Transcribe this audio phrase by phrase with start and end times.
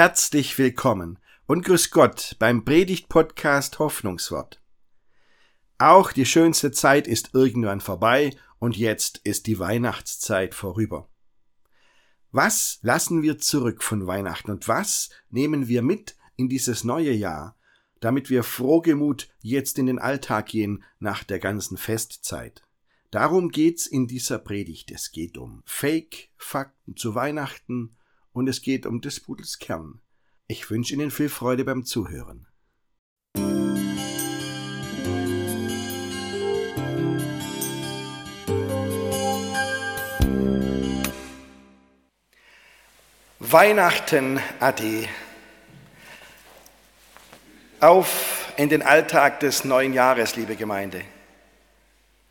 [0.00, 4.58] Herzlich willkommen und grüß Gott beim Predigt-Podcast Hoffnungswort.
[5.76, 11.10] Auch die schönste Zeit ist irgendwann vorbei und jetzt ist die Weihnachtszeit vorüber.
[12.32, 17.58] Was lassen wir zurück von Weihnachten und was nehmen wir mit in dieses neue Jahr,
[18.00, 22.62] damit wir frohgemut jetzt in den Alltag gehen nach der ganzen Festzeit?
[23.10, 24.92] Darum geht's in dieser Predigt.
[24.92, 27.98] Es geht um Fake-Fakten zu Weihnachten
[28.32, 30.00] und es geht um des Pudels Kern.
[30.46, 32.46] Ich wünsche Ihnen viel Freude beim Zuhören.
[43.52, 45.08] Weihnachten Ade.
[47.80, 51.02] Auf in den Alltag des neuen Jahres, liebe Gemeinde.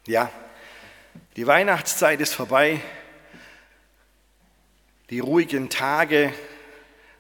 [0.05, 0.31] Ja,
[1.35, 2.79] die Weihnachtszeit ist vorbei.
[5.10, 6.32] Die ruhigen Tage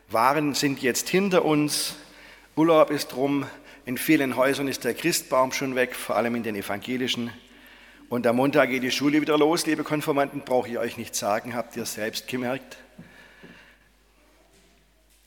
[0.09, 1.95] waren, sind jetzt hinter uns.
[2.55, 3.47] Urlaub ist rum.
[3.85, 7.31] In vielen Häusern ist der Christbaum schon weg, vor allem in den evangelischen.
[8.07, 11.55] Und am Montag geht die Schule wieder los, liebe Konformanten, brauche ich euch nicht sagen,
[11.55, 12.77] habt ihr selbst gemerkt.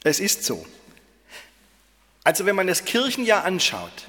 [0.05, 0.65] Es ist so.
[2.23, 4.07] Also wenn man das Kirchenjahr anschaut,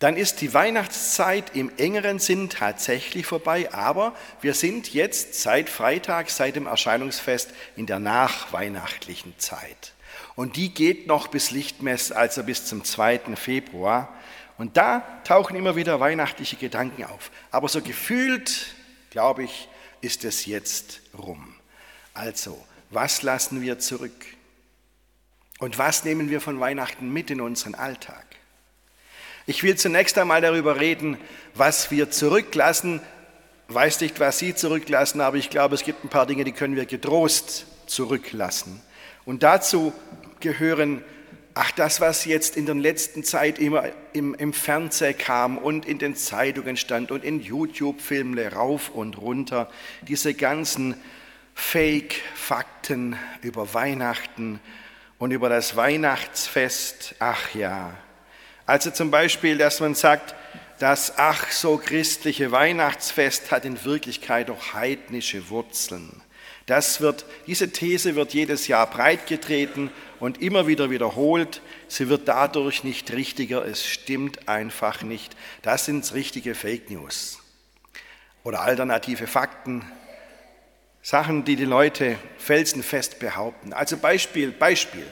[0.00, 6.30] dann ist die Weihnachtszeit im engeren Sinn tatsächlich vorbei, aber wir sind jetzt seit Freitag,
[6.30, 9.92] seit dem Erscheinungsfest in der nachweihnachtlichen Zeit.
[10.36, 13.36] Und die geht noch bis Lichtmess, also bis zum 2.
[13.36, 14.08] Februar.
[14.56, 17.30] Und da tauchen immer wieder weihnachtliche Gedanken auf.
[17.50, 18.74] Aber so gefühlt,
[19.10, 19.68] glaube ich,
[20.00, 21.54] ist es jetzt rum.
[22.14, 24.24] Also, was lassen wir zurück?
[25.58, 28.29] Und was nehmen wir von Weihnachten mit in unseren Alltag?
[29.50, 31.18] Ich will zunächst einmal darüber reden,
[31.54, 33.00] was wir zurücklassen.
[33.66, 36.76] Weiß nicht, was Sie zurücklassen, aber ich glaube, es gibt ein paar Dinge, die können
[36.76, 38.80] wir getrost zurücklassen.
[39.24, 39.92] Und dazu
[40.38, 41.02] gehören,
[41.54, 45.98] ach, das, was jetzt in der letzten Zeit immer im, im Fernsehen kam und in
[45.98, 49.68] den Zeitungen stand und in YouTube-Filmen rauf und runter,
[50.02, 50.94] diese ganzen
[51.56, 54.60] Fake-Fakten über Weihnachten
[55.18, 57.96] und über das Weihnachtsfest, ach ja,
[58.70, 60.36] also zum Beispiel, dass man sagt,
[60.78, 66.22] das ach so christliche Weihnachtsfest hat in Wirklichkeit auch heidnische Wurzeln.
[66.66, 71.62] Das wird, diese These wird jedes Jahr breitgetreten und immer wieder wiederholt.
[71.88, 75.34] Sie wird dadurch nicht richtiger, es stimmt einfach nicht.
[75.62, 77.40] Das sind richtige Fake News
[78.44, 79.84] oder alternative Fakten,
[81.02, 83.72] Sachen, die die Leute felsenfest behaupten.
[83.72, 85.06] Also Beispiel, Beispiel.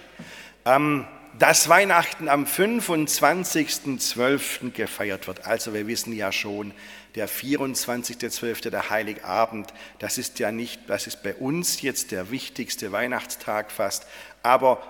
[0.65, 1.09] Ähm,
[1.39, 4.73] dass Weihnachten am 25.12.
[4.73, 5.47] gefeiert wird.
[5.47, 6.73] Also wir wissen ja schon,
[7.15, 12.91] der 24.12., der Heiligabend, das ist ja nicht, das ist bei uns jetzt der wichtigste
[12.93, 14.07] Weihnachtstag fast,
[14.43, 14.83] aber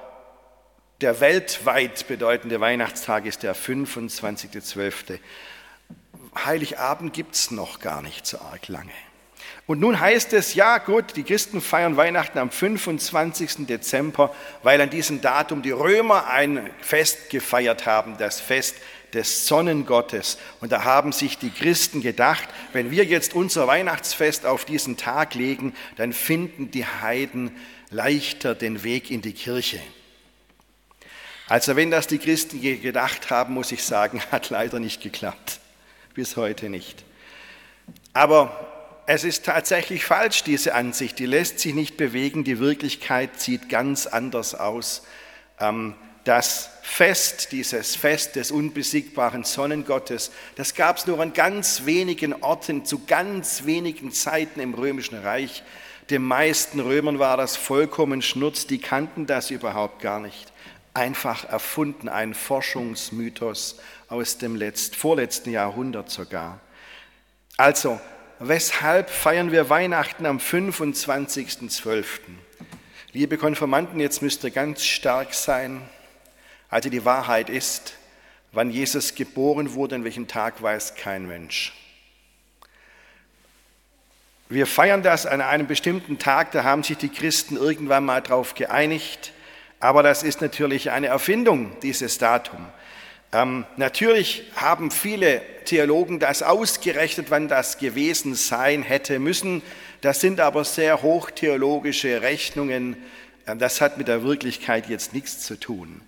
[1.00, 5.18] der weltweit bedeutende Weihnachtstag ist der 25.12.
[6.44, 8.92] Heiligabend gibt es noch gar nicht so arg lange.
[9.68, 13.66] Und nun heißt es, ja gut, die Christen feiern Weihnachten am 25.
[13.66, 18.76] Dezember, weil an diesem Datum die Römer ein Fest gefeiert haben, das Fest
[19.12, 20.38] des Sonnengottes.
[20.62, 25.34] Und da haben sich die Christen gedacht, wenn wir jetzt unser Weihnachtsfest auf diesen Tag
[25.34, 27.54] legen, dann finden die Heiden
[27.90, 29.80] leichter den Weg in die Kirche.
[31.46, 35.60] Also wenn das die Christen gedacht haben, muss ich sagen, hat leider nicht geklappt.
[36.14, 37.04] Bis heute nicht.
[38.14, 38.77] Aber
[39.10, 41.18] es ist tatsächlich falsch, diese Ansicht.
[41.18, 42.44] Die lässt sich nicht bewegen.
[42.44, 45.02] Die Wirklichkeit sieht ganz anders aus.
[45.58, 52.34] Ähm, das Fest, dieses Fest des unbesiegbaren Sonnengottes, das gab es nur an ganz wenigen
[52.42, 55.62] Orten, zu ganz wenigen Zeiten im Römischen Reich.
[56.10, 60.52] Den meisten Römern war das vollkommen Schnurz, die kannten das überhaupt gar nicht.
[60.92, 63.78] Einfach erfunden, ein Forschungsmythos
[64.10, 66.60] aus dem letzt, vorletzten Jahrhundert sogar.
[67.56, 67.98] Also,
[68.38, 72.04] weshalb feiern wir Weihnachten am 25.12.?
[73.12, 75.82] Liebe Konformanten, jetzt müsst ihr ganz stark sein.
[76.68, 77.94] Also die Wahrheit ist,
[78.52, 81.72] wann Jesus geboren wurde, an welchem Tag weiß kein Mensch.
[84.50, 88.54] Wir feiern das an einem bestimmten Tag, da haben sich die Christen irgendwann mal drauf
[88.54, 89.32] geeinigt,
[89.78, 92.66] aber das ist natürlich eine Erfindung, dieses Datum.
[93.32, 99.62] Ähm, natürlich haben viele Theologen das ausgerechnet, wann das gewesen sein hätte müssen.
[100.00, 102.96] Das sind aber sehr hochtheologische Rechnungen.
[103.46, 106.00] Ähm, das hat mit der Wirklichkeit jetzt nichts zu tun.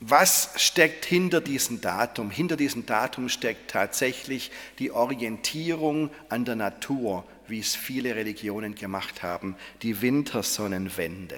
[0.00, 2.30] Was steckt hinter diesem Datum?
[2.30, 9.22] Hinter diesem Datum steckt tatsächlich die Orientierung an der Natur, wie es viele Religionen gemacht
[9.22, 11.36] haben, die Wintersonnenwende.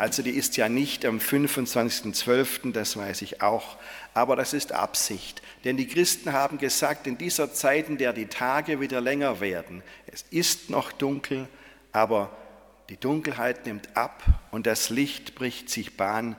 [0.00, 3.76] Also die ist ja nicht am 25.12., das weiß ich auch,
[4.14, 5.42] aber das ist Absicht.
[5.64, 9.82] Denn die Christen haben gesagt, in dieser Zeit, in der die Tage wieder länger werden,
[10.06, 11.48] es ist noch dunkel,
[11.92, 12.36] aber
[12.88, 16.36] die Dunkelheit nimmt ab und das Licht bricht sich Bahn.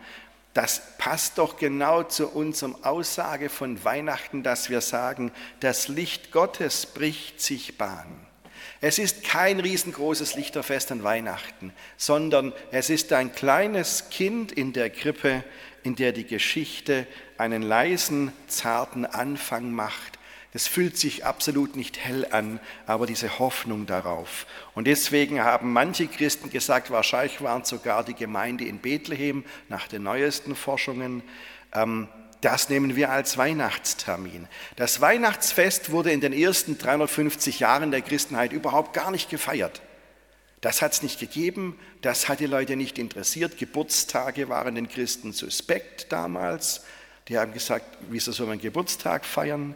[0.53, 5.31] Das passt doch genau zu unserem Aussage von Weihnachten, dass wir sagen,
[5.62, 8.27] das Licht Gottes bricht sich Bahn.
[8.81, 14.89] Es ist kein riesengroßes Lichterfest an Weihnachten, sondern es ist ein kleines Kind in der
[14.89, 15.44] Krippe,
[15.83, 17.07] in der die Geschichte
[17.41, 20.19] einen leisen, zarten Anfang macht
[20.53, 24.45] das fühlt sich absolut nicht hell an, aber diese Hoffnung darauf.
[24.75, 30.03] Und deswegen haben manche Christen gesagt, wahrscheinlich waren sogar die Gemeinde in Bethlehem nach den
[30.03, 31.23] neuesten Forschungen,
[31.73, 32.09] ähm,
[32.41, 34.47] das nehmen wir als Weihnachtstermin.
[34.75, 39.81] Das Weihnachtsfest wurde in den ersten 350 Jahren der Christenheit überhaupt gar nicht gefeiert.
[40.59, 43.57] Das hat es nicht gegeben, das hat die Leute nicht interessiert.
[43.57, 46.83] Geburtstage waren den Christen suspekt damals.
[47.31, 49.74] Die haben gesagt, wieso soll man Geburtstag feiern?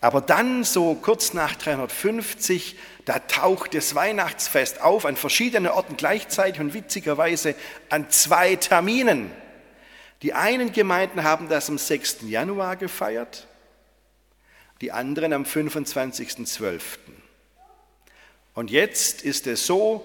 [0.00, 6.60] Aber dann, so kurz nach 350, da taucht das Weihnachtsfest auf an verschiedenen Orten gleichzeitig
[6.60, 7.54] und witzigerweise
[7.90, 9.30] an zwei Terminen.
[10.22, 12.22] Die einen Gemeinden haben das am 6.
[12.22, 13.46] Januar gefeiert,
[14.80, 16.80] die anderen am 25.12.
[18.54, 20.04] Und jetzt ist es so,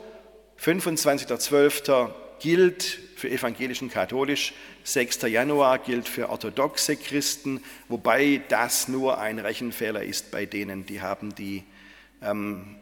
[0.61, 5.23] 25.12 gilt für evangelisch und katholisch, 6.
[5.23, 11.33] Januar gilt für orthodoxe Christen, wobei das nur ein Rechenfehler ist bei denen, die haben
[11.33, 11.63] die
[12.21, 12.75] ähm,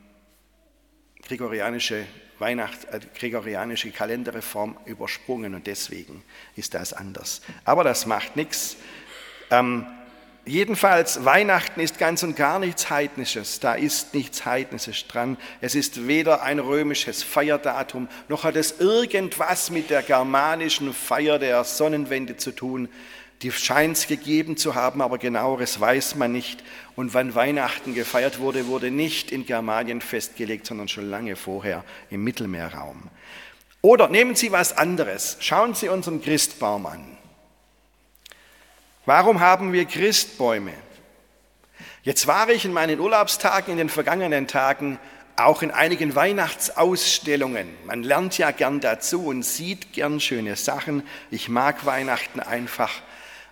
[1.25, 2.05] gregorianische
[2.39, 6.21] Weihnacht, äh, gregorianische Kalenderreform übersprungen und deswegen
[6.57, 7.41] ist das anders.
[7.63, 8.75] Aber das macht nichts.
[9.49, 9.85] Ähm,
[10.45, 13.61] Jedenfalls, Weihnachten ist ganz und gar nichts Heidnisches.
[13.61, 15.37] Da ist nichts Heidnisches dran.
[15.61, 21.63] Es ist weder ein römisches Feierdatum, noch hat es irgendwas mit der germanischen Feier der
[21.63, 22.89] Sonnenwende zu tun.
[23.41, 26.61] Die scheint es gegeben zu haben, aber genaueres weiß man nicht.
[26.97, 32.23] Und wann Weihnachten gefeiert wurde, wurde nicht in Germanien festgelegt, sondern schon lange vorher im
[32.23, 33.09] Mittelmeerraum.
[33.81, 35.37] Oder nehmen Sie was anderes.
[35.39, 37.12] Schauen Sie unseren Christbaum an.
[39.05, 40.71] Warum haben wir Christbäume?
[42.03, 44.97] Jetzt war ich in meinen Urlaubstagen in den vergangenen Tagen
[45.35, 47.67] auch in einigen Weihnachtsausstellungen.
[47.85, 51.03] Man lernt ja gern dazu und sieht gern schöne Sachen.
[51.31, 52.91] Ich mag Weihnachten einfach.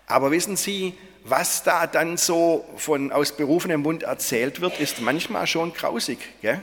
[0.08, 0.94] Aber wissen Sie,
[1.26, 6.20] was da dann so von aus berufenem Mund erzählt wird, ist manchmal schon grausig.
[6.42, 6.62] Gell?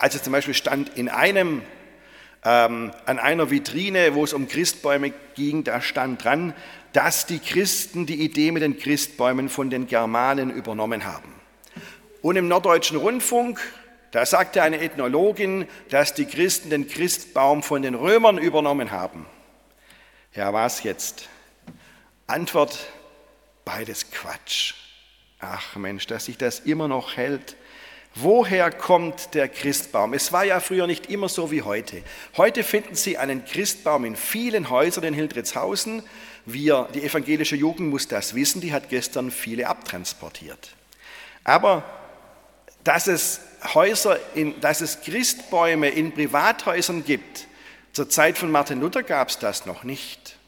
[0.00, 1.62] Also zum Beispiel stand in einem
[2.46, 6.54] ähm, an einer Vitrine, wo es um Christbäume ging, da stand dran,
[6.96, 11.30] dass die Christen die Idee mit den Christbäumen von den Germanen übernommen haben.
[12.22, 13.60] Und im Norddeutschen Rundfunk,
[14.12, 19.26] da sagte eine Ethnologin, dass die Christen den Christbaum von den Römern übernommen haben.
[20.34, 21.28] Ja, was jetzt?
[22.26, 22.78] Antwort,
[23.66, 24.72] beides Quatsch.
[25.38, 27.56] Ach Mensch, dass sich das immer noch hält.
[28.18, 30.14] Woher kommt der Christbaum?
[30.14, 32.02] Es war ja früher nicht immer so wie heute.
[32.38, 36.02] Heute finden Sie einen Christbaum in vielen Häusern in Hildritzhausen.
[36.46, 40.70] Wir, die evangelische Jugend muss das wissen, die hat gestern viele abtransportiert.
[41.44, 41.84] Aber
[42.84, 43.40] dass es
[43.74, 47.46] Häuser, in, dass es Christbäume in Privathäusern gibt,
[47.92, 50.38] zur Zeit von Martin Luther gab es das noch nicht.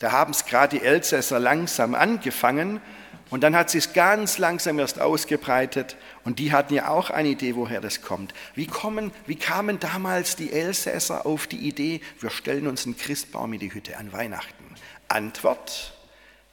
[0.00, 2.80] Da haben es gerade die Elsässer langsam angefangen
[3.30, 7.56] und dann hat sich ganz langsam erst ausgebreitet und die hatten ja auch eine Idee,
[7.56, 8.32] woher das kommt.
[8.54, 13.52] Wie, kommen, wie kamen damals die Elsässer auf die Idee, wir stellen uns einen Christbaum
[13.52, 14.64] in die Hütte an Weihnachten?
[15.08, 15.94] Antwort,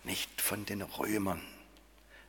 [0.04, 1.42] nicht von den Römern,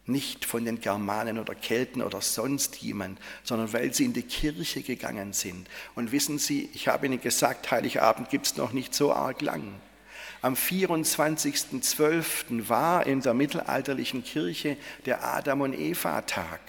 [0.06, 4.82] nicht von den Germanen oder Kelten oder sonst jemand, sondern weil sie in die Kirche
[4.82, 5.68] gegangen sind.
[5.94, 9.74] Und wissen Sie, ich habe Ihnen gesagt, Heiligabend gibt es noch nicht so arg lang.
[10.46, 12.68] Am 24.12.
[12.68, 16.60] war in der mittelalterlichen Kirche der Adam- und Eva-Tag.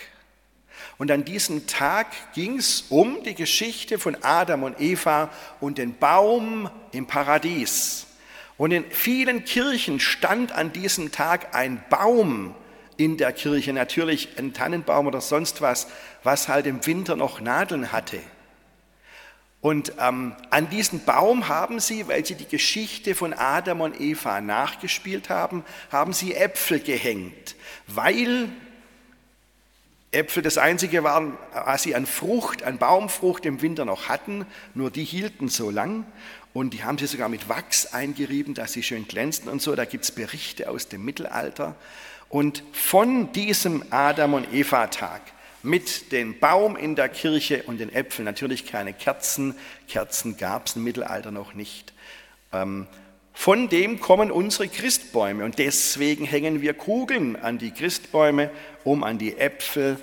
[0.98, 5.29] Und an diesem Tag ging es um die Geschichte von Adam und Eva
[5.60, 8.07] und den Baum im Paradies.
[8.57, 12.55] Und in vielen Kirchen stand an diesem Tag ein Baum
[12.98, 15.86] in der Kirche, natürlich ein Tannenbaum oder sonst was,
[16.24, 18.17] was halt im Winter noch Nadeln hatte.
[19.60, 24.40] Und ähm, an diesen Baum haben sie, weil sie die Geschichte von Adam und Eva
[24.40, 27.56] nachgespielt haben, haben sie Äpfel gehängt,
[27.88, 28.50] weil
[30.12, 34.90] Äpfel das einzige waren, was sie an Frucht, an Baumfrucht im Winter noch hatten, nur
[34.90, 36.06] die hielten so lang
[36.58, 39.76] und die haben sie sogar mit Wachs eingerieben, dass sie schön glänzten und so.
[39.76, 41.76] Da gibt es Berichte aus dem Mittelalter.
[42.30, 45.22] Und von diesem Adam- und Eva-Tag
[45.67, 49.53] mit dem Baum in der Kirche und den Äpfeln, natürlich keine Kerzen,
[49.88, 51.93] Kerzen gab es im Mittelalter noch nicht.
[52.53, 52.88] Ähm,
[53.33, 58.50] von dem kommen unsere Christbäume und deswegen hängen wir Kugeln an die Christbäume,
[58.83, 60.00] um an die Äpfel,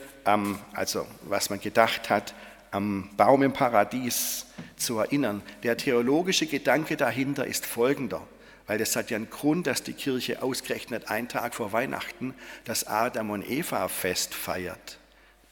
[0.73, 2.35] also was man gedacht hat,
[2.71, 5.43] am Baum im Paradies zu erinnern.
[5.65, 8.23] Der theologische Gedanke dahinter ist folgender,
[8.67, 12.87] weil das hat ja einen Grund, dass die Kirche ausgerechnet einen Tag vor Weihnachten das
[12.87, 14.99] Adam und Eva Fest feiert.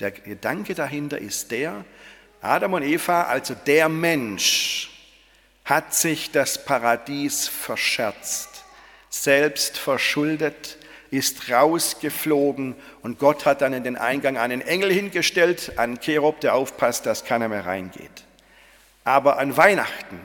[0.02, 1.84] Der Gedanke dahinter ist der,
[2.40, 4.90] Adam und Eva, also der Mensch,
[5.64, 8.64] hat sich das Paradies verscherzt,
[9.10, 10.76] selbst verschuldet,
[11.12, 16.56] ist rausgeflogen und Gott hat dann in den Eingang einen Engel hingestellt, einen Cherub, der
[16.56, 18.24] aufpasst, dass keiner mehr reingeht.
[19.04, 20.18] Aber an Weihnachten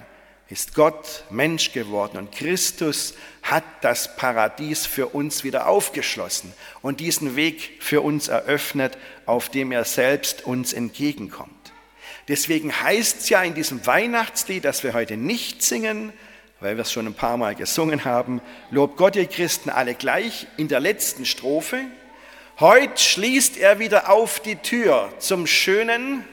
[0.49, 7.35] ist Gott Mensch geworden und Christus hat das Paradies für uns wieder aufgeschlossen und diesen
[7.35, 11.51] Weg für uns eröffnet, auf dem er selbst uns entgegenkommt.
[12.27, 16.13] Deswegen heißt es ja in diesem Weihnachtslied, das wir heute nicht singen,
[16.59, 20.47] weil wir es schon ein paar Mal gesungen haben, Lob Gott, ihr Christen, alle gleich,
[20.57, 21.85] in der letzten Strophe.
[22.59, 26.25] Heute schließt er wieder auf die Tür zum schönen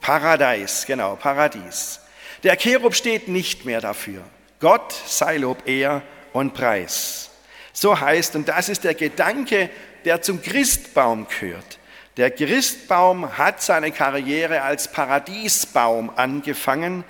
[0.00, 2.00] Paradies, genau, Paradies.
[2.44, 4.22] Der Cherub steht nicht mehr dafür.
[4.60, 7.30] Gott sei Lob, Ehr und Preis.
[7.72, 9.70] So heißt, und das ist der Gedanke,
[10.04, 11.78] der zum Christbaum gehört.
[12.18, 17.02] Der Christbaum hat seine Karriere als Paradiesbaum angefangen,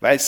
[0.00, 0.20] weil,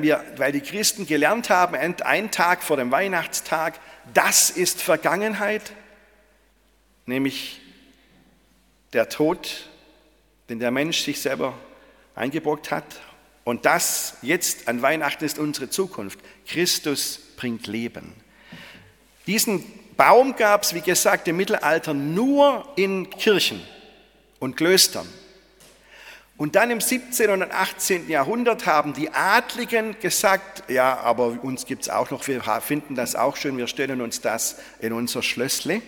[0.00, 3.78] wir, weil die Christen gelernt haben, einen Tag vor dem Weihnachtstag,
[4.14, 5.72] das ist Vergangenheit,
[7.04, 7.60] nämlich
[8.92, 9.68] der Tod,
[10.48, 11.54] den der Mensch sich selber
[12.14, 12.84] eingebrockt hat.
[13.46, 16.18] Und das jetzt an Weihnachten ist unsere Zukunft.
[16.48, 18.12] Christus bringt Leben.
[19.28, 19.64] Diesen
[19.96, 23.62] Baum gab es, wie gesagt, im Mittelalter nur in Kirchen
[24.40, 25.06] und Klöstern.
[26.36, 27.30] Und dann im 17.
[27.30, 28.10] und 18.
[28.10, 33.14] Jahrhundert haben die Adligen gesagt, ja, aber uns gibt es auch noch, wir finden das
[33.14, 35.82] auch schön, wir stellen uns das in unser Schlössle.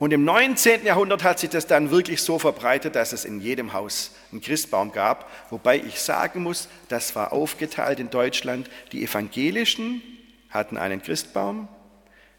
[0.00, 0.86] Und im 19.
[0.86, 4.92] Jahrhundert hat sich das dann wirklich so verbreitet, dass es in jedem Haus einen Christbaum
[4.92, 5.30] gab.
[5.50, 8.70] Wobei ich sagen muss, das war aufgeteilt in Deutschland.
[8.92, 10.00] Die Evangelischen
[10.48, 11.68] hatten einen Christbaum,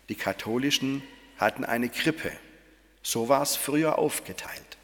[0.10, 1.04] die Katholischen
[1.38, 2.32] hatten eine Krippe.
[3.04, 4.78] So war es früher aufgeteilt.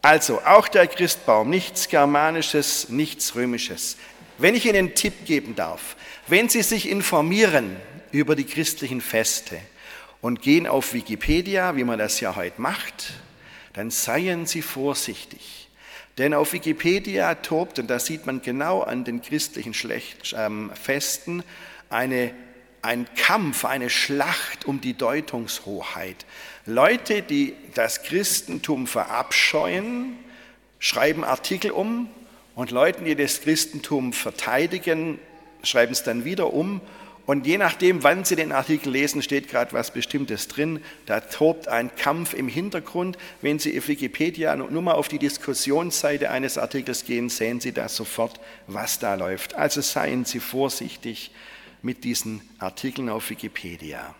[0.00, 3.96] Also auch der Christbaum, nichts Germanisches, nichts Römisches.
[4.38, 5.96] Wenn ich Ihnen einen Tipp geben darf,
[6.28, 7.74] wenn Sie sich informieren
[8.12, 9.58] über die christlichen Feste
[10.24, 13.12] und gehen auf Wikipedia, wie man das ja heute macht,
[13.74, 15.68] dann seien Sie vorsichtig.
[16.16, 19.74] Denn auf Wikipedia tobt, und das sieht man genau an den christlichen
[20.34, 21.44] ähm, Festen,
[21.90, 22.32] eine
[22.80, 26.24] ein Kampf, eine Schlacht um die Deutungshoheit.
[26.64, 30.16] Leute, die das Christentum verabscheuen,
[30.78, 32.08] schreiben Artikel um
[32.54, 35.18] und Leute, die das Christentum verteidigen,
[35.62, 36.80] schreiben es dann wieder um.
[37.26, 40.82] Und je nachdem, wann Sie den Artikel lesen, steht gerade was Bestimmtes drin.
[41.06, 43.16] Da tobt ein Kampf im Hintergrund.
[43.40, 47.88] Wenn Sie auf Wikipedia nur mal auf die Diskussionsseite eines Artikels gehen, sehen Sie da
[47.88, 49.54] sofort, was da läuft.
[49.54, 51.30] Also seien Sie vorsichtig
[51.80, 54.14] mit diesen Artikeln auf Wikipedia.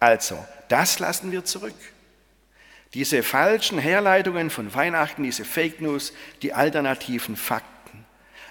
[0.00, 0.36] Also,
[0.68, 1.74] das lassen wir zurück.
[2.94, 8.04] Diese falschen Herleitungen von Weihnachten, diese Fake News, die alternativen Fakten.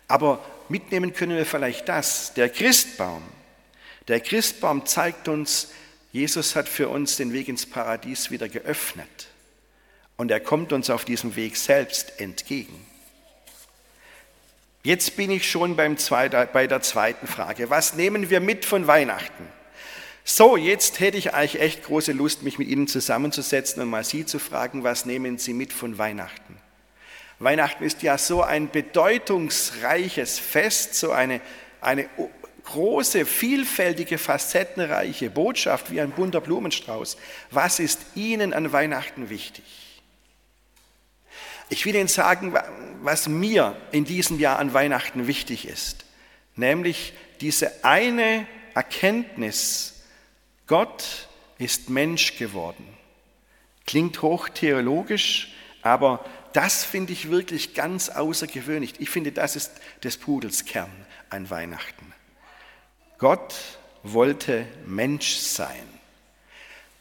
[0.08, 3.24] Aber mitnehmen können wir vielleicht das, der Christbaum.
[4.10, 5.70] Der Christbaum zeigt uns,
[6.12, 9.28] Jesus hat für uns den Weg ins Paradies wieder geöffnet.
[10.18, 12.86] Und er kommt uns auf diesem Weg selbst entgegen.
[14.84, 17.70] Jetzt bin ich schon beim zweiter, bei der zweiten Frage.
[17.70, 19.48] Was nehmen wir mit von Weihnachten?
[20.24, 24.25] So, jetzt hätte ich eigentlich echt große Lust, mich mit Ihnen zusammenzusetzen und mal Sie
[24.25, 26.58] zu fragen, was nehmen Sie mit von Weihnachten?
[27.39, 31.42] Weihnachten ist ja so ein bedeutungsreiches Fest, so eine,
[31.80, 32.10] eine
[32.69, 37.17] große, vielfältige, facettenreiche Botschaft wie ein bunter Blumenstrauß.
[37.51, 39.65] Was ist Ihnen an Weihnachten wichtig?
[41.69, 42.53] Ich will Ihnen sagen,
[43.01, 46.05] was mir in diesem Jahr an Weihnachten wichtig ist,
[46.55, 50.01] nämlich diese eine Erkenntnis,
[50.67, 52.88] Gott ist Mensch geworden.
[53.85, 56.23] Klingt hochtheologisch, aber
[56.53, 58.93] das finde ich wirklich ganz außergewöhnlich.
[58.99, 59.71] Ich finde, das ist
[60.03, 60.91] des Pudels Kern
[61.29, 62.13] an Weihnachten.
[63.19, 63.53] Gott
[64.03, 65.88] wollte Mensch sein.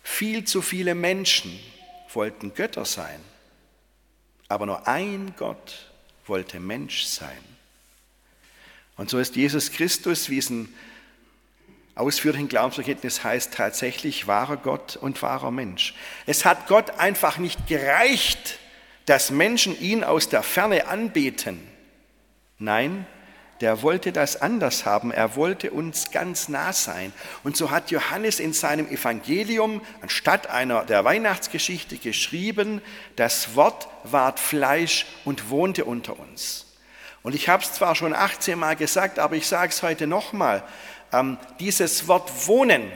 [0.03, 1.59] Viel zu viele Menschen
[2.13, 3.21] wollten Götter sein.
[4.49, 5.91] Aber nur ein Gott
[6.27, 7.39] wollte Mensch sein.
[8.97, 10.75] Und so ist Jesus Christus, wie es ein
[11.95, 15.95] ausführlichen Glaubensbekenntnis heißt, tatsächlich wahrer Gott und wahrer Mensch.
[16.27, 18.59] Es hat Gott einfach nicht gereicht,
[19.07, 21.61] dass Menschen ihn aus der Ferne anbeten.
[22.59, 23.07] Nein,
[23.61, 25.11] der wollte das anders haben.
[25.11, 27.13] Er wollte uns ganz nah sein.
[27.43, 32.81] Und so hat Johannes in seinem Evangelium anstatt einer der Weihnachtsgeschichte geschrieben,
[33.17, 36.67] das Wort ward Fleisch und wohnte unter uns.
[37.23, 40.63] Und ich habe es zwar schon 18 Mal gesagt, aber ich sage es heute nochmal.
[41.13, 42.93] Ähm, dieses Wort wohnen,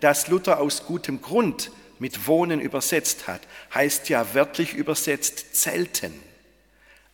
[0.00, 3.40] das Luther aus gutem Grund mit wohnen übersetzt hat,
[3.74, 6.14] heißt ja wörtlich übersetzt zelten.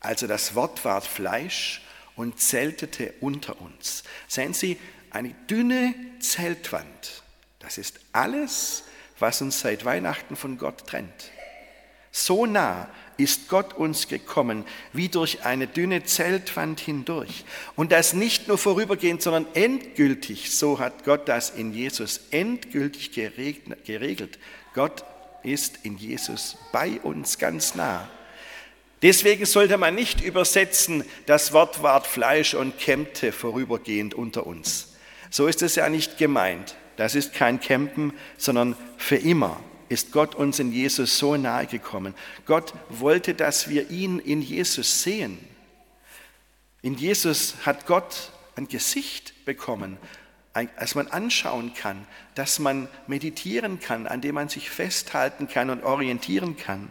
[0.01, 1.81] Also das Wort ward Fleisch
[2.17, 4.05] und zeltete unter uns.
[4.29, 4.79] Sehen Sie,
[5.11, 7.23] eine dünne Zeltwand,
[7.61, 8.85] das ist alles,
[9.19, 11.31] was uns seit Weihnachten von Gott trennt.
[12.11, 17.45] So nah ist Gott uns gekommen, wie durch eine dünne Zeltwand hindurch.
[17.77, 20.57] Und das nicht nur vorübergehend, sondern endgültig.
[20.57, 24.39] So hat Gott das in Jesus endgültig geregelt.
[24.75, 25.05] Gott
[25.43, 28.09] ist in Jesus bei uns ganz nah.
[29.05, 34.95] Deswegen sollte man nicht übersetzen, das Wort ward Fleisch und kämmte vorübergehend unter uns.
[35.29, 36.75] So ist es ja nicht gemeint.
[36.97, 42.15] Das ist kein Campen, sondern für immer ist Gott uns in Jesus so nahe gekommen.
[42.47, 45.39] Gott wollte, dass wir ihn in Jesus sehen.
[46.81, 49.99] In Jesus hat Gott ein Gesicht bekommen,
[50.79, 52.07] das man anschauen kann,
[52.37, 56.89] das man meditieren kann, an dem man sich festhalten kann und orientieren kann.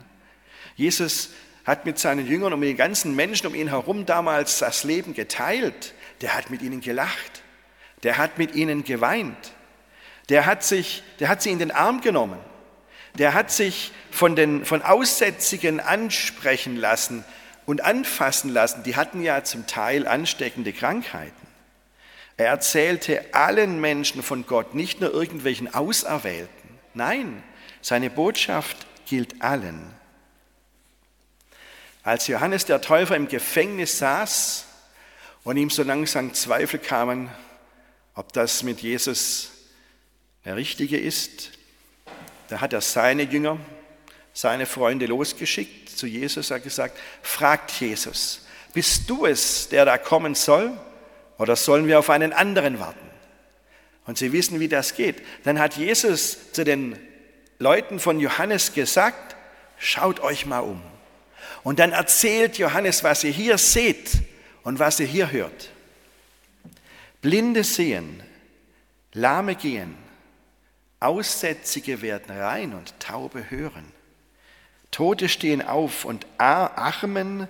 [0.76, 1.32] Jesus
[1.66, 5.14] hat mit seinen Jüngern und mit den ganzen Menschen um ihn herum damals das Leben
[5.14, 5.94] geteilt.
[6.22, 7.42] Der hat mit ihnen gelacht.
[8.04, 9.54] Der hat mit ihnen geweint.
[10.30, 12.40] Der hat, sich, der hat sie in den Arm genommen.
[13.18, 17.24] Der hat sich von den von Aussätzigen ansprechen lassen
[17.66, 18.84] und anfassen lassen.
[18.84, 21.48] Die hatten ja zum Teil ansteckende Krankheiten.
[22.36, 26.80] Er erzählte allen Menschen von Gott, nicht nur irgendwelchen Auserwählten.
[26.94, 27.44] Nein,
[27.82, 29.94] seine Botschaft gilt allen.
[32.04, 34.66] Als Johannes der Täufer im Gefängnis saß
[35.46, 37.30] und ihm so langsam Zweifel kamen,
[38.14, 39.52] ob das mit Jesus
[40.44, 41.52] der Richtige ist,
[42.50, 43.58] da hat er seine Jünger,
[44.34, 48.42] seine Freunde losgeschickt zu Jesus, er hat gesagt, fragt Jesus,
[48.74, 50.74] bist du es, der da kommen soll,
[51.38, 53.10] oder sollen wir auf einen anderen warten?
[54.06, 55.24] Und Sie wissen, wie das geht.
[55.46, 57.00] Dann hat Jesus zu den
[57.60, 59.38] Leuten von Johannes gesagt,
[59.78, 60.93] schaut euch mal um.
[61.64, 64.12] Und dann erzählt Johannes, was ihr hier seht
[64.64, 65.70] und was ihr hier hört.
[67.22, 68.22] Blinde sehen,
[69.14, 69.96] Lahme gehen,
[71.00, 73.92] Aussätzige werden rein und Taube hören.
[74.92, 77.48] Tote stehen auf und Armen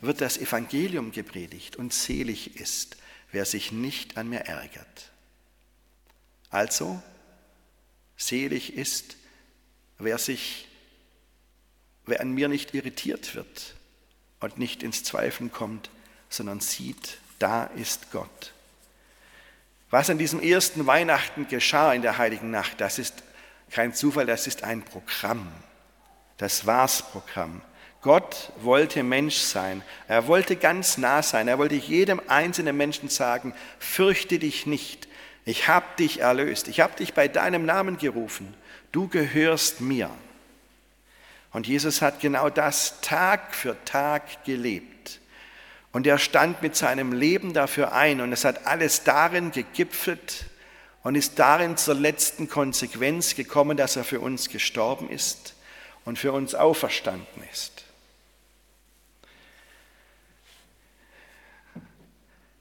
[0.00, 2.96] wird das Evangelium gepredigt und selig ist,
[3.32, 5.10] wer sich nicht an mir ärgert.
[6.50, 7.02] Also,
[8.16, 9.16] selig ist,
[9.98, 10.68] wer sich
[12.06, 13.74] wer an mir nicht irritiert wird
[14.40, 15.90] und nicht ins Zweifeln kommt,
[16.28, 18.52] sondern sieht, da ist Gott.
[19.90, 23.22] Was an diesem ersten Weihnachten geschah in der heiligen Nacht, das ist
[23.70, 25.46] kein Zufall, das ist ein Programm.
[26.38, 27.62] Das war's Programm.
[28.02, 29.82] Gott wollte Mensch sein.
[30.06, 31.48] Er wollte ganz nah sein.
[31.48, 35.08] Er wollte jedem einzelnen Menschen sagen, fürchte dich nicht.
[35.44, 36.68] Ich habe dich erlöst.
[36.68, 38.54] Ich habe dich bei deinem Namen gerufen.
[38.92, 40.10] Du gehörst mir.
[41.52, 45.20] Und Jesus hat genau das Tag für Tag gelebt.
[45.92, 48.20] Und er stand mit seinem Leben dafür ein.
[48.20, 50.46] Und es hat alles darin gegipfelt
[51.02, 55.54] und ist darin zur letzten Konsequenz gekommen, dass er für uns gestorben ist
[56.04, 57.84] und für uns auferstanden ist.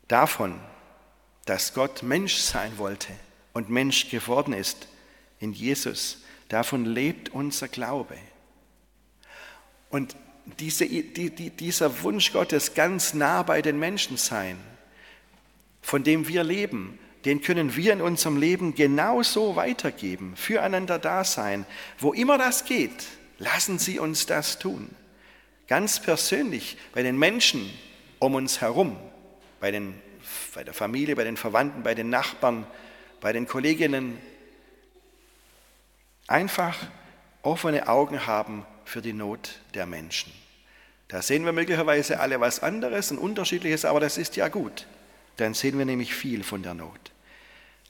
[0.08, 0.62] Davon,
[1.46, 3.12] dass Gott Mensch sein wollte
[3.54, 4.88] und Mensch geworden ist
[5.40, 8.16] in Jesus, davon lebt unser Glaube.
[9.96, 10.18] Und
[10.60, 14.58] diese, die, die, dieser Wunsch Gottes, ganz nah bei den Menschen sein,
[15.82, 21.66] von dem wir leben, den können wir in unserem Leben genauso weitergeben, füreinander da sein.
[21.98, 23.06] Wo immer das geht,
[23.40, 24.90] lassen Sie uns das tun.
[25.70, 27.72] Ganz persönlich bei den Menschen
[28.20, 28.98] um uns herum,
[29.62, 29.96] bei, den,
[30.54, 32.68] bei der Familie, bei den Verwandten, bei den Nachbarn,
[33.22, 34.18] bei den Kolleginnen.
[36.28, 36.76] Einfach
[37.44, 40.32] offene Augen haben für die Not der Menschen.
[41.08, 44.88] Da sehen wir möglicherweise alle was anderes und unterschiedliches, aber das ist ja gut.
[45.38, 47.12] Dann sehen wir nämlich viel von der Not.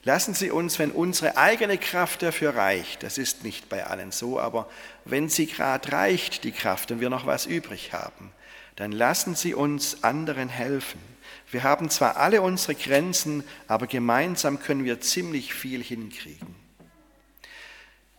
[0.04, 4.40] Lassen Sie uns, wenn unsere eigene Kraft dafür reicht, das ist nicht bei allen so,
[4.40, 4.70] aber
[5.04, 8.32] wenn sie gerade reicht, die Kraft, und wir noch was übrig haben,
[8.76, 11.00] dann lassen Sie uns anderen helfen.
[11.50, 16.54] Wir haben zwar alle unsere Grenzen, aber gemeinsam können wir ziemlich viel hinkriegen.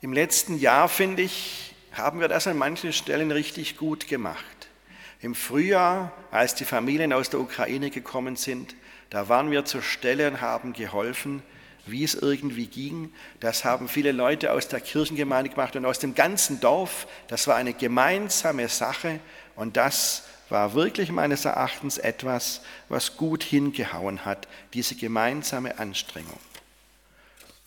[0.00, 1.65] Im letzten Jahr, finde ich,
[1.98, 4.68] haben wir das an manchen Stellen richtig gut gemacht.
[5.20, 8.74] Im Frühjahr, als die Familien aus der Ukraine gekommen sind,
[9.10, 11.42] da waren wir zur Stelle und haben geholfen,
[11.86, 13.12] wie es irgendwie ging.
[13.40, 17.06] Das haben viele Leute aus der Kirchengemeinde gemacht und aus dem ganzen Dorf.
[17.28, 19.20] Das war eine gemeinsame Sache
[19.54, 26.38] und das war wirklich meines Erachtens etwas, was gut hingehauen hat, diese gemeinsame Anstrengung.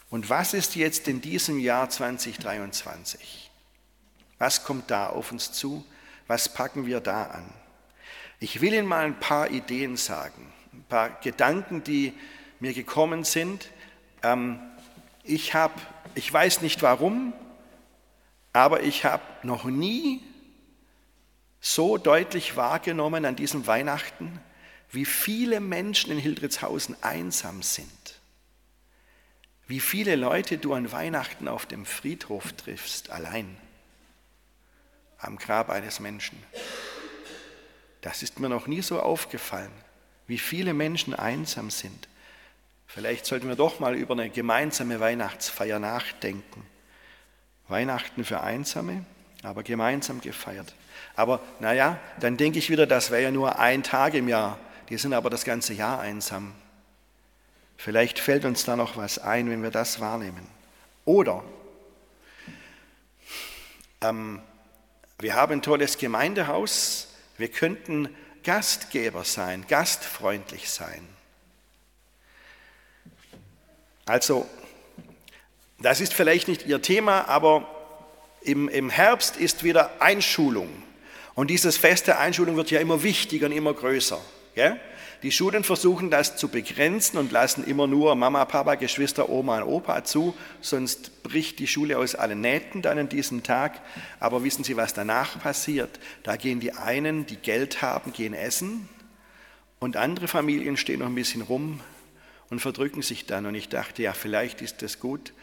[0.10, 3.48] Und was ist jetzt in diesem Jahr 2023?
[4.39, 5.86] Was kommt da auf uns zu?
[6.28, 7.54] Was packen wir da an?
[8.39, 12.13] Ich will Ihnen mal ein paar Ideen sagen, ein paar Gedanken, die
[12.60, 13.69] mir gekommen sind.
[14.23, 14.60] Ähm,
[15.23, 15.73] ich habe,
[16.15, 17.34] ich weiß nicht warum,
[18.54, 20.23] aber ich habe noch nie
[21.60, 24.39] so deutlich wahrgenommen an diesem Weihnachten,
[24.91, 28.19] wie viele Menschen in Hildritzhausen einsam sind.
[29.67, 33.58] Wie viele Leute du an Weihnachten auf dem Friedhof triffst, allein
[35.19, 36.41] am Grab eines Menschen.
[38.01, 39.71] Das ist mir noch nie so aufgefallen,
[40.27, 42.08] wie viele Menschen einsam sind.
[42.88, 46.65] Vielleicht sollten wir doch mal über eine gemeinsame Weihnachtsfeier nachdenken.
[47.67, 49.05] Weihnachten für Einsame,
[49.43, 50.73] aber gemeinsam gefeiert.
[51.15, 54.58] Aber naja, dann denke ich wieder, das wäre ja nur ein Tag im Jahr.
[54.89, 56.53] Die sind aber das ganze Jahr einsam.
[57.77, 60.47] Vielleicht fällt uns da noch was ein, wenn wir das wahrnehmen.
[61.05, 61.43] Oder
[64.01, 64.41] ähm,
[65.19, 68.10] wir haben ein tolles Gemeindehaus, wir könnten
[68.43, 71.08] Gastgeber sein, gastfreundlich sein.
[74.05, 74.49] Also,
[75.79, 77.69] das ist vielleicht nicht Ihr Thema, aber
[78.41, 80.69] im, im Herbst ist wieder Einschulung.
[81.36, 84.19] Und dieses Fest der Einschulung wird ja immer wichtiger und immer größer.
[84.55, 84.79] Gell?
[85.21, 89.67] Die Schulen versuchen das zu begrenzen und lassen immer nur Mama, Papa, Geschwister, Oma und
[89.67, 93.81] Opa zu, sonst bricht die Schule aus allen Nähten dann an diesem Tag.
[94.21, 95.99] Aber wissen Sie, was danach passiert?
[96.23, 98.88] Da gehen die einen, die Geld haben, gehen essen
[99.79, 101.81] und andere Familien stehen noch ein bisschen rum
[102.49, 103.45] und verdrücken sich dann.
[103.45, 105.33] Und ich dachte, ja, vielleicht ist es gut,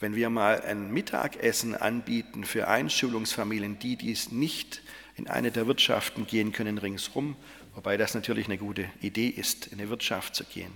[0.00, 4.82] wenn wir mal ein Mittagessen anbieten für Einschulungsfamilien, die dies nicht
[5.16, 7.36] in eine der Wirtschaften gehen können ringsrum,
[7.76, 10.72] Wobei das natürlich eine gute Idee ist, in die Wirtschaft zu gehen.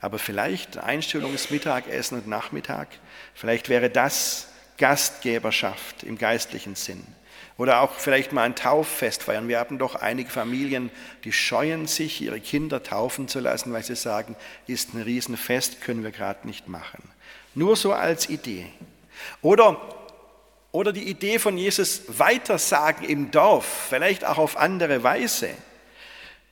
[0.00, 2.88] Aber vielleicht Einstellungsmittagessen und Nachmittag,
[3.34, 4.46] vielleicht wäre das
[4.78, 7.04] Gastgeberschaft im geistlichen Sinn.
[7.56, 9.48] Oder auch vielleicht mal ein Tauffest feiern.
[9.48, 10.92] Wir haben doch einige Familien,
[11.24, 14.36] die scheuen sich, ihre Kinder taufen zu lassen, weil sie sagen,
[14.68, 17.02] ist ein Riesenfest, können wir gerade nicht machen.
[17.56, 18.66] Nur so als Idee.
[19.42, 19.80] Oder,
[20.70, 25.50] oder die Idee von Jesus weitersagen im Dorf, vielleicht auch auf andere Weise.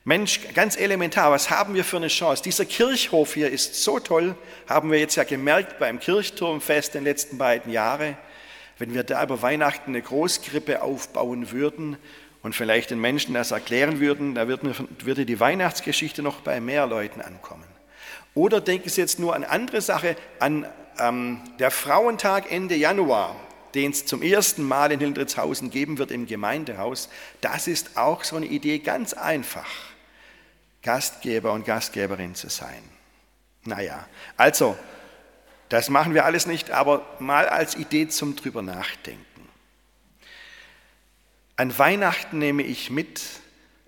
[0.07, 2.41] Mensch, ganz elementar, was haben wir für eine Chance?
[2.41, 7.03] Dieser Kirchhof hier ist so toll, haben wir jetzt ja gemerkt beim Kirchturmfest in den
[7.03, 8.15] letzten beiden Jahren.
[8.77, 11.97] Wenn wir da über Weihnachten eine Großkrippe aufbauen würden
[12.41, 17.19] und vielleicht den Menschen das erklären würden, da würde die Weihnachtsgeschichte noch bei mehr Leuten
[17.19, 17.67] ankommen.
[18.33, 20.65] Oder denken Sie jetzt nur an andere Sache, an
[21.01, 23.35] ähm, der Frauentag Ende Januar,
[23.75, 27.09] den es zum ersten Mal in Hildritzhausen geben wird im Gemeindehaus.
[27.41, 29.67] Das ist auch so eine Idee, ganz einfach.
[30.87, 32.81] Gastgeber und Gastgeberin zu sein.
[33.65, 34.77] Naja, also,
[35.67, 39.49] das machen wir alles nicht, aber mal als Idee zum drüber nachdenken.
[41.57, 43.21] An Weihnachten nehme ich mit,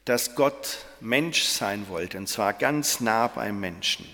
[0.03, 4.05] dass Gott Mensch sein wollte, und zwar ganz nah beim Menschen.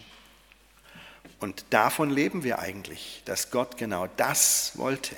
[1.39, 5.15] Und davon leben wir eigentlich, dass Gott genau das wollte.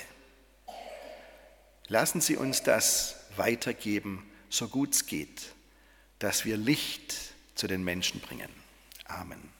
[1.88, 5.52] Lassen Sie uns das weitergeben, so gut es geht,
[6.18, 7.27] dass wir Licht
[7.58, 8.48] zu den Menschen bringen.
[9.06, 9.57] Amen.